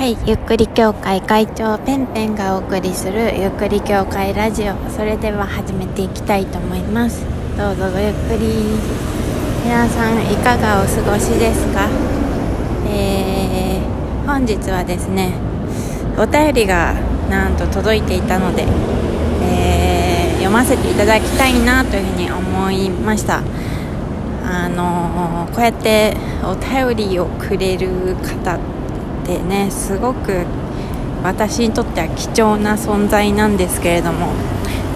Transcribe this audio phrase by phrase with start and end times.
[0.00, 4.72] はいゆっくり協会会長ペンペンがお送りするゆっくり協会ラジオ。
[4.88, 7.22] それでは始めていきたいと思います。
[7.54, 8.64] どうぞごゆっくり。
[9.62, 11.86] 皆さんいかがお過ごしですか？
[12.88, 15.34] えー、本日はですね
[16.16, 16.94] お便りが
[17.28, 18.62] なんと届いていたので、
[19.42, 23.42] えー、読ませていただきたいなというふうに思いました。
[24.46, 28.58] あのー、こうやってお便りをくれる方
[29.26, 30.44] でねすごく
[31.22, 34.32] 私にとっては貴重な存在なんですけれども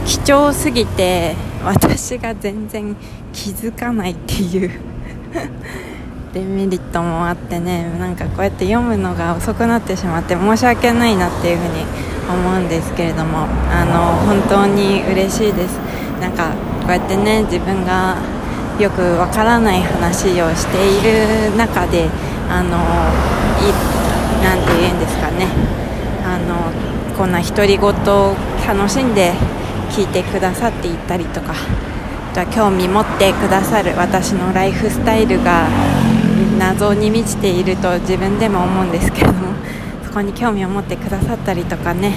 [0.06, 2.97] 貴重すぎて私が全然
[3.33, 4.70] 気づかないっていう
[6.33, 11.84] デメリットもあってねなんかこうやって読むのが遅くなってしまって申し訳ないなっていうふうに
[12.28, 15.78] 思うんですけれどもあの本当に嬉しいです。
[16.20, 16.50] なんか
[16.83, 18.16] こうやってね自分が
[18.78, 22.09] よくわからない話をしている中で
[22.50, 22.78] あの
[24.45, 25.48] 何て言うんですかね。
[26.23, 26.71] あの
[27.16, 29.33] こんな独り言を楽しんで
[29.91, 31.55] 聞いてくださっていたりとか。
[32.36, 35.69] あと興味持ってくださる私のライフスタイルが
[36.59, 39.55] 謎に満ちていると自分でも思うんですけども。
[40.05, 42.14] そこに興味を持ってくださったりとかね。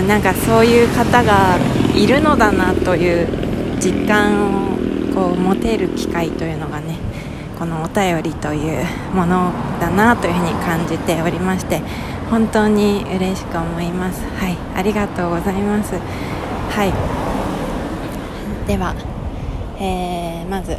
[0.00, 1.58] うんなんかそういう方が
[1.94, 3.28] いるのだなという
[3.78, 4.76] 実感を
[5.14, 6.96] こう持てる機会というのがね。
[7.60, 11.82] このお便りというものだなというふうに感じておりまして
[12.30, 14.22] 本当に嬉しく思います。
[14.38, 15.92] はいありがとうございます。
[15.92, 18.66] はい。
[18.66, 18.94] では、
[19.78, 20.78] えー、まず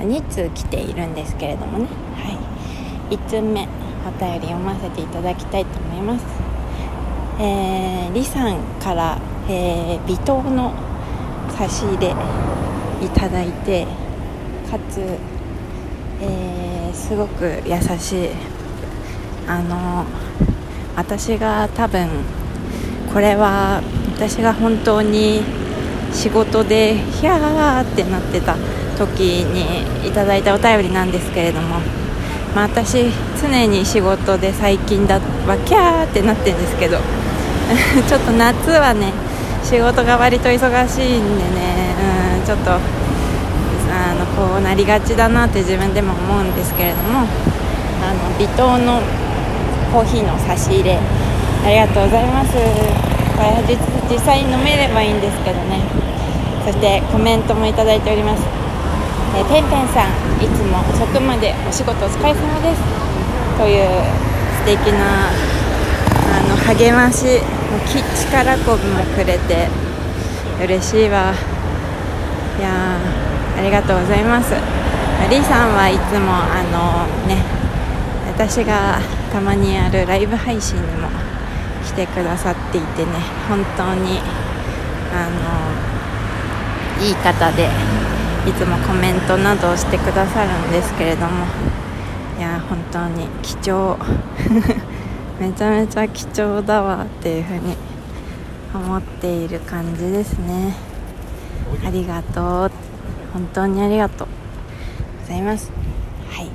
[0.00, 1.86] 2通来ているんですけれどもね。
[2.14, 2.30] は
[3.10, 3.16] い。
[3.16, 3.66] 1通目
[4.06, 6.26] お便り読ませていただきたいと思います。
[7.40, 9.16] えー、李さんから、
[9.48, 10.74] えー、微糖の
[11.56, 12.14] 差し入れ
[13.00, 13.86] いただいて
[14.70, 15.00] かつ
[16.26, 18.28] えー、すごく優しい。
[19.46, 20.06] あの
[20.96, 22.08] 私が多分
[23.12, 23.82] これは
[24.14, 25.42] 私が本当に
[26.12, 28.56] 仕事でヒャーってなってた
[28.96, 31.80] 時にいただいたお便りなんですけれども、
[32.54, 33.06] まあ、私
[33.40, 36.98] 常に仕事で最近だはキャーってなってるんですけど
[38.08, 39.12] ちょっと夏はね
[39.64, 41.94] 仕事が割と忙しいんでね、
[42.38, 43.03] うん、ちょっと
[44.36, 47.20] こうなりがちだなって自分でも思うんですけれども
[48.02, 49.00] あの微糖の
[49.92, 50.98] コーヒーの差し入れ
[51.64, 52.52] ありがとうございます。
[53.34, 53.78] これ実
[54.10, 55.80] 実際に飲めればいいんですけどね。
[56.64, 58.42] そしてコメントもいただいております。
[59.36, 60.10] えー、ペンペンさん
[60.44, 62.82] いつも遅くまでお仕事お疲れ様です。
[63.58, 63.88] という
[64.58, 67.40] 素敵なあの励まし
[68.30, 69.68] 力こぶもくれて
[70.62, 71.32] 嬉しいわ。
[72.58, 72.98] いや
[73.56, 74.54] ありがとうございます。
[75.30, 77.42] リーさんはいつもあのね
[78.28, 78.98] 私が
[79.32, 81.08] たまにやるライブ配信にも
[81.84, 83.12] 来てくださっていてね
[83.48, 84.20] 本当に
[85.12, 85.30] あ
[87.00, 87.68] のいい方で
[88.46, 91.46] いつもコメントなどをしてくださるんですけれども
[92.38, 93.96] いや本当に貴重。
[95.40, 97.76] めちゃめちゃ貴重だわっていうふうに
[98.72, 100.74] 思っている感じですね。
[101.84, 102.70] ありがとう
[103.34, 104.28] 本当にありがとう
[105.22, 105.72] ございます。
[106.30, 106.50] はい。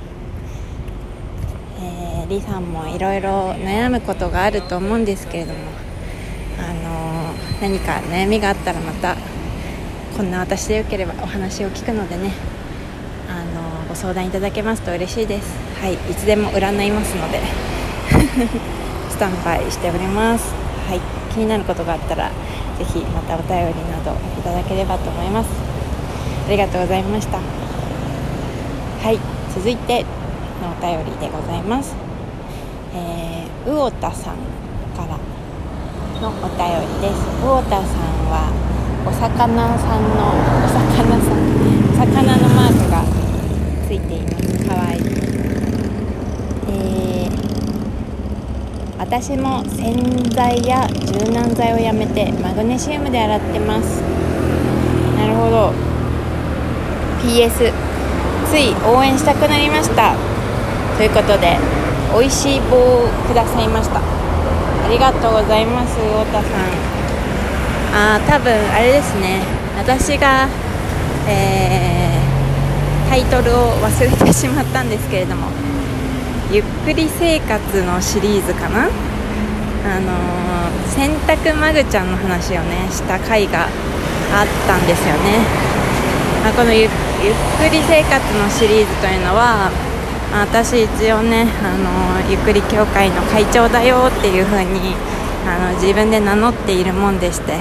[1.78, 5.58] えー、リさんもいろいろ悩むことがあると思うんですけれども
[6.58, 9.16] あのー、何か悩みがあったらまた
[10.16, 12.32] こんな私でよければお話を聞くのでね
[13.28, 15.54] あのー、ご相談いただけますと嬉しいです。
[15.82, 15.94] はい。
[15.94, 17.40] いつでも占いますので
[19.10, 20.54] スタンバイしております。
[20.88, 21.00] はい。
[21.34, 22.30] 気になることがあったら
[22.78, 25.69] ぜひまたお便りなどいただければと思います。
[26.50, 27.38] りがとうございました。
[27.38, 27.44] は
[29.12, 29.18] い
[29.54, 30.04] 続いて
[30.60, 31.94] のお便りでございます。
[32.92, 34.34] えー、魚田さん
[34.96, 35.16] から
[36.20, 37.22] のお便りです。
[37.40, 38.50] 魚田さんは
[39.06, 40.34] お魚さんの
[40.66, 41.40] お魚さん
[41.96, 43.04] 魚のマークが
[43.86, 44.66] ついています。
[44.66, 45.00] かわいい。
[46.68, 49.94] えー、私も洗
[50.30, 54.02] 剤や柔軟剤をやめてマグネシウムで洗ってます。
[55.16, 55.89] なるほど。
[57.22, 57.72] PS
[58.50, 60.14] つい応援したくなりました。
[60.96, 61.58] ということで
[62.18, 64.00] 美味しい棒をくださいました。
[64.00, 64.02] あ
[64.90, 66.50] りがとうございます太田さん。
[67.92, 69.42] あー多分あれですね。
[69.78, 70.48] 私が、
[71.28, 75.48] えー、タイトルを忘れてしまったんですけれども。
[76.52, 78.88] ゆっくり生活のシリーズかな？
[79.86, 83.68] あのー、洗濯マグちゃんの話をねした回が
[84.34, 85.38] あったんですよね、
[86.48, 86.90] あ、このゆっ
[87.22, 89.70] ゆっくり生活のシリーズというのは
[90.32, 94.94] 私一応ねあのゆっくり協会の会長だよっていう風に
[95.46, 97.58] あの自分で名乗っているもんでして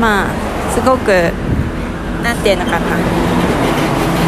[0.00, 1.32] まあすごく
[2.22, 3.38] 何て言うのかな。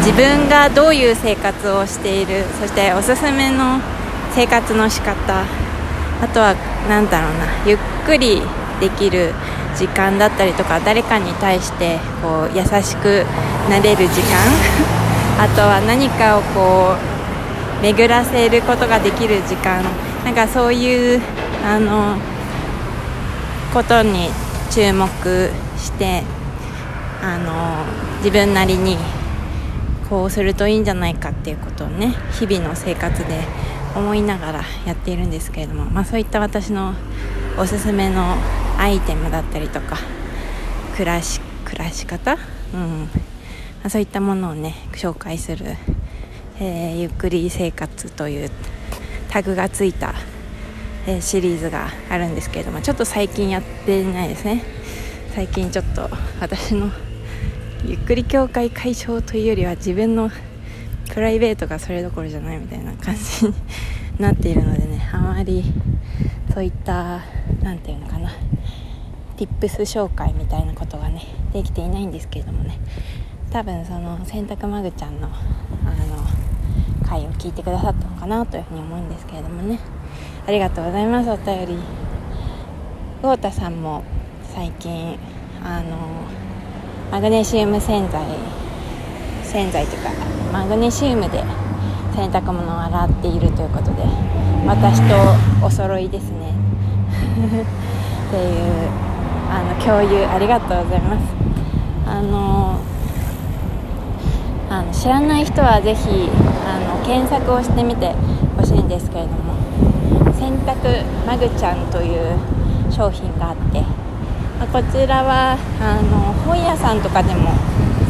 [0.01, 3.79] 自分がどういう生活をしているそしておすすめの
[4.33, 5.43] 生活の仕方
[6.21, 6.55] あとは
[6.89, 8.41] 何だろうなゆっくり
[8.79, 9.33] できる
[9.75, 13.25] 時間だったりとか誰かに対してこう優しく
[13.69, 14.37] なれる時間。
[15.39, 16.95] あとは何かをこ
[17.79, 19.83] う巡らせることができる時間。
[20.23, 21.21] なんかそういう
[21.65, 22.17] あの
[23.73, 24.29] ことに
[24.69, 25.07] 注目
[25.77, 26.23] して
[27.23, 27.85] あの
[28.17, 28.97] 自分なりに
[30.09, 33.41] こうするといいんじゃないかっていうことをね日々の生活で
[33.95, 36.93] 思いながらやっているんですけれども、まあ、そういった私の
[37.57, 38.35] おすすめの
[38.81, 39.95] アイテムだったりとか
[40.93, 42.35] 暮らし暮らし方、
[42.73, 43.07] うん。
[43.83, 45.65] ま、そういったものをね紹介する、
[46.59, 48.51] えー、ゆっくり生活という
[49.29, 50.15] タグがついた、
[51.05, 54.63] えー、シリーズがあるんですけれどもちょっと最近やってないですね。
[55.35, 56.89] 最近ちょっと私の
[57.85, 60.31] ゆっくり協会解消というよりは自分の
[61.13, 63.53] プライベートがそれどころじゃないみたいな感じに
[64.19, 65.63] なっているのでねあまり
[66.51, 67.21] そういった
[67.61, 68.31] 何て言うのかな。
[69.41, 72.79] Tips 紹介みたいなことがねできていないんですけれどもね
[73.51, 76.23] 多分その洗濯マグちゃんのあの
[77.03, 79.79] 回を聞いてくださったのかなというふうに思うんですけれどもね
[80.45, 81.77] ありがとうございますお便り
[83.23, 84.03] 豪太さんも
[84.53, 85.17] 最近
[85.63, 85.97] あの
[87.11, 88.21] マグネシウム洗剤
[89.43, 90.11] 洗剤というか
[90.53, 91.43] マグネシウムで
[92.15, 94.03] 洗濯物を洗っているということで
[94.67, 96.53] 私とお揃いですね
[98.27, 99.10] っていう
[99.51, 101.41] あの共有ありがとうございます。
[102.07, 102.79] あの
[104.69, 106.29] あの知らない人はぜひ
[106.65, 108.13] あの検索をしてみて
[108.57, 109.53] ほしいんですけれども
[110.33, 112.35] 洗濯マグちゃんという
[112.91, 113.83] 商品があって
[114.59, 117.51] まこちらはあの本屋さんとかでも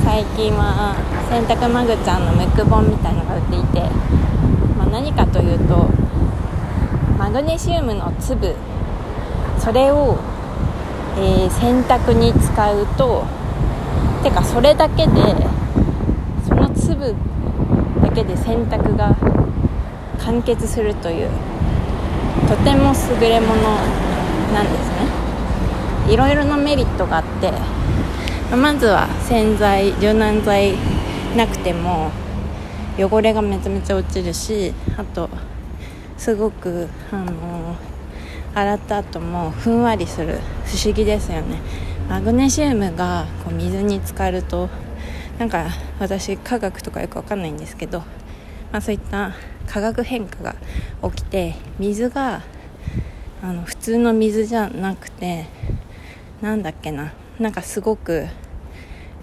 [0.03, 0.95] 最近は
[1.29, 3.81] 洗濯マグちゃんのムック本みたいのが売っていて、
[4.77, 5.89] まあ、何かというと
[7.17, 8.55] マグネシウムの粒
[9.57, 10.17] それを
[11.17, 13.25] えー、洗濯に使うと
[14.23, 15.11] てかそれだけで
[16.47, 17.15] その粒
[18.01, 19.15] だけで洗濯が
[20.19, 21.29] 完結するという
[22.47, 23.61] とても優れもの
[24.53, 25.21] なんですね。
[26.09, 27.53] いろいろなメリットがあって
[28.55, 30.75] まずは洗剤柔軟剤
[31.37, 32.11] なくても
[32.97, 35.29] 汚れがめちゃめちゃ落ちるしあと
[36.17, 37.90] すごくあのー
[38.53, 41.61] 洗った後もふんわりする不思議ですよね。
[42.09, 44.69] マグネシウムがこう水に浸かると
[45.39, 45.69] なんか
[45.99, 47.99] 私科学とかよくわかんないんですけど、
[48.71, 49.33] まあ、そういった
[49.65, 50.55] 化学変化が
[51.03, 52.41] 起きて水が
[53.41, 55.45] あの普通の水じゃなくて
[56.41, 58.27] なんだっけななんかすごく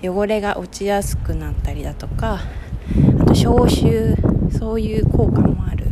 [0.02, 2.40] 汚れが落ちやすくなったりだとか
[3.20, 4.16] あと消臭
[4.58, 5.86] そういう効果もある、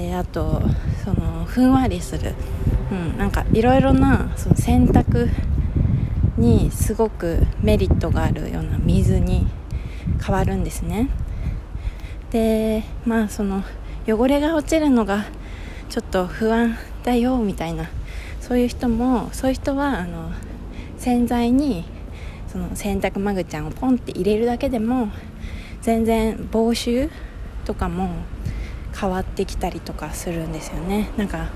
[0.00, 0.62] えー、あと
[1.04, 2.34] そのふんわりする、
[2.90, 5.28] うん、なんかいろいろなその洗濯
[6.38, 9.46] にすごくメリットがあるような水に
[10.24, 11.10] 変わるんですね。
[12.30, 13.62] でまあその
[14.06, 15.26] 汚れが落ちるのが
[15.90, 17.90] ちょっと不安だよみたいな
[18.40, 20.30] そういう人もそういう人はあの
[20.96, 21.84] 洗剤に
[22.48, 25.08] その洗濯マグちゃんをポンって入れるだけでも
[25.82, 27.10] 全然防臭
[27.64, 28.10] とかも
[28.98, 31.10] 変わってきたりとかするんですよね。
[31.16, 31.48] なんか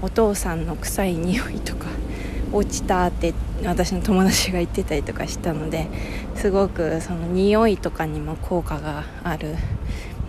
[0.00, 1.86] お父さんの臭い匂いとか
[2.52, 5.88] 落ちたって私の友達が言ってたりとかしたので
[6.36, 9.56] すごくその匂いとかにも効果がある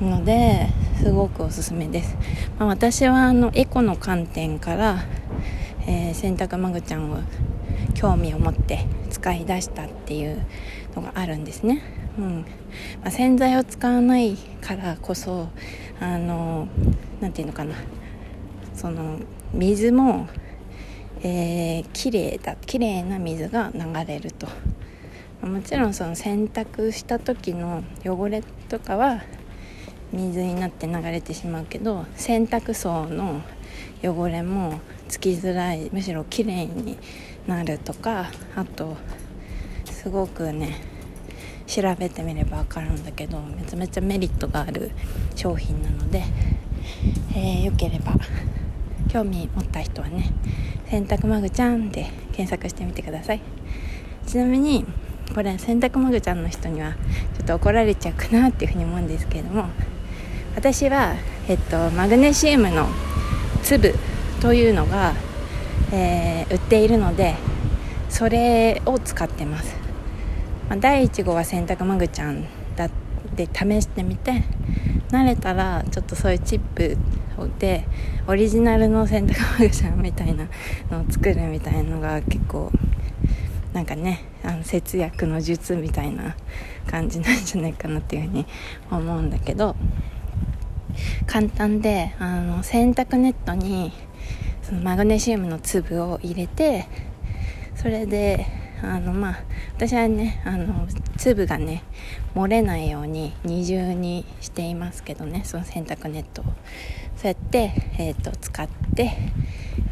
[0.01, 2.17] のですごくおすすめです、
[2.57, 5.05] まあ、私はあのエコの観点から、
[5.85, 7.19] えー、洗濯マグちゃんを
[7.93, 10.41] 興味を持って使い出したっていう
[10.95, 11.81] のがあるんですね、
[12.17, 12.39] うん。
[13.01, 15.49] まあ、洗剤を使わないからこそ
[15.99, 16.67] あの
[17.19, 17.75] 何て言うのかな。
[18.73, 19.19] その
[19.53, 20.27] 水も、
[21.21, 24.47] えー、綺麗だ綺麗な水が流れると。
[25.41, 29.23] もちろんその洗濯した時の汚れとかは
[30.11, 33.41] 水になって流れてしまうけど洗濯槽の
[34.03, 36.97] 汚れもつきづらいむしろ綺麗に
[37.47, 38.97] なるとかあと
[39.85, 40.81] すごくね
[41.69, 44.89] 調べてみれば分かるんだけどめちゃめちゃメリットがある
[45.35, 46.23] 商品なので、
[47.35, 48.13] えー、よければ
[49.07, 50.31] 興味持った人はね
[50.89, 53.41] 「洗濯マグちゃん」で検索してみてください。
[54.25, 54.85] ちなみに
[55.33, 56.93] これ洗濯マグちゃんの人には
[57.37, 59.65] ちょっと怒られちゃうかなっていうふうに思うんですけれども
[60.55, 61.15] 私は、
[61.47, 62.87] えっと、マグネシウムの
[63.63, 63.93] 粒
[64.41, 65.13] というのが、
[65.91, 67.35] えー、売っているので
[68.09, 69.75] それを使ってます、
[70.69, 72.45] まあ、第1号は洗濯マグちゃん
[72.75, 72.89] だっ
[73.35, 74.43] て試してみて
[75.09, 76.97] 慣れたらちょっとそういうチップ
[77.57, 77.85] で
[78.27, 80.47] オリジナルの洗濯マグちゃんみたいな
[80.91, 82.71] のを作るみたいなのが結構
[83.73, 86.35] なんかねあの節約の術みたいな
[86.87, 88.45] 感じなんじゃないかなっていうふうに
[88.91, 89.75] 思うんだけど
[91.25, 93.91] 簡単であの洗濯ネットに
[94.61, 96.87] そのマグネシウムの粒を入れて
[97.75, 99.39] それであのまあ
[99.75, 101.83] 私はねあの粒がね
[102.35, 106.45] 漏れないように二重にしていますけどねその洗濯ネットを。
[107.15, 109.11] そうやって、えーと、使って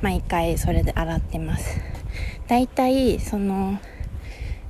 [0.01, 1.81] 毎回それで洗ってます。
[2.47, 3.79] だいたいその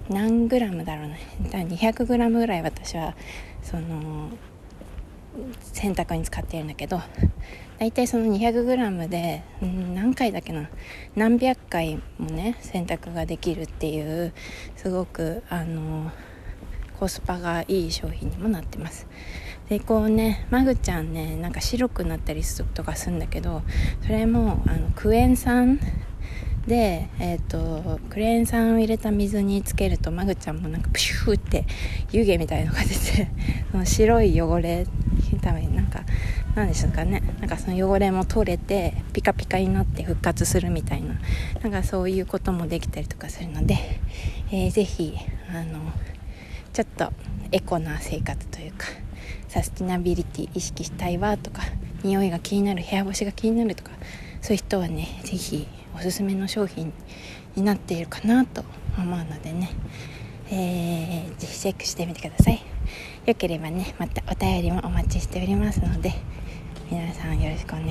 [0.09, 1.19] 何グラムだろうね。
[1.51, 3.15] 200グラムぐらい私は
[3.61, 4.31] その
[5.73, 7.01] 洗濯に使ってるんだけど
[7.79, 10.67] 大体その 200g で、何回だけな。
[11.15, 14.33] 何百回もね洗濯ができるっていう
[14.75, 16.11] すごくあの
[16.99, 19.07] コスパがいい商品にもなってます。
[19.69, 23.61] でこうねマグちゃんねなんか白くなったりするとかするんだけど
[24.01, 25.79] それもあのクエン酸
[26.67, 31.65] で、えーと、クレーン酸を入れた水につけるとマグちゃんもなんかプシューって
[32.11, 33.31] 湯気みたいのが出て
[33.71, 34.85] その白い汚れ
[35.47, 36.01] ためになんか
[36.55, 37.21] 何でしょうかね。
[37.39, 41.15] なんかその汚れも取れてピカピカになって復活するみたいな。
[41.61, 43.77] なんかそういうこともできたりとかするので、
[44.51, 45.15] えー、ぜひ
[45.49, 45.79] あの
[46.73, 47.13] ちょっと
[47.51, 48.87] エコな生活というか
[49.47, 51.61] サスティナビリティ意識したいわとか
[52.03, 53.91] 匂いが気になる部屋干しが気になるとか
[54.41, 56.93] そういう人はね是非おすすめの商品
[57.55, 58.63] になっているかなと
[58.97, 59.71] 思うのでね、
[60.51, 62.76] えー、ぜひチェックしてみてください。
[63.25, 66.13] よければねまたお便りもお待ちしておりますので
[66.89, 67.89] 皆さんよろしくお願